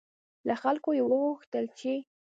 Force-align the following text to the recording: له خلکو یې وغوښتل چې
له 0.47 0.55
خلکو 0.61 0.89
یې 0.97 1.03
وغوښتل 1.05 1.65
چې 1.79 1.93